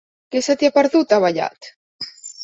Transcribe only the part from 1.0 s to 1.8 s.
a Vallat?